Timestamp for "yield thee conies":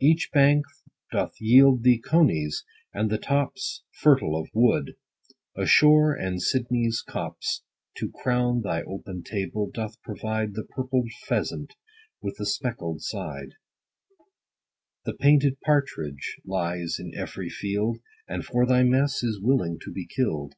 1.40-2.64